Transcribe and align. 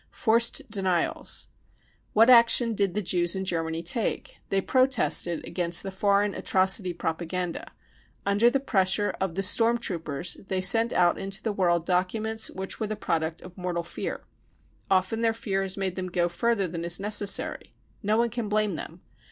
Forced 0.09 0.71
Denials. 0.71 1.49
What 2.13 2.27
action 2.27 2.73
did 2.73 2.95
the 2.95 3.03
Jews 3.03 3.35
in 3.35 3.45
Germany 3.45 3.83
take? 3.83 4.37
They 4.49 4.59
protested 4.59 5.45
against 5.45 5.83
the 5.83 5.91
foreign" 5.91 6.33
atrocity 6.33 6.91
propa 6.91 7.27
ganda. 7.27 7.65
55 8.21 8.21
Under 8.25 8.49
the 8.49 8.59
pressure 8.59 9.13
of 9.21 9.35
the 9.35 9.43
storm 9.43 9.77
troopers 9.77 10.37
they 10.47 10.59
sent 10.59 10.91
out 10.91 11.19
into 11.19 11.43
the 11.43 11.53
world 11.53 11.85
documents 11.85 12.49
which 12.49 12.79
were 12.79 12.87
the 12.87 12.95
product 12.95 13.43
of 13.43 13.55
mortal 13.55 13.83
fear. 13.83 14.23
Often 14.89 15.21
their 15.21 15.35
fear 15.35 15.61
has 15.61 15.77
made 15.77 15.95
them 15.95 16.07
go 16.09 16.27
further 16.27 16.67
than 16.67 16.81
was 16.81 16.99
necessary. 16.99 17.75
No 18.01 18.17
one 18.17 18.31
can 18.31 18.49
blame 18.49 18.77
them. 18.77 19.01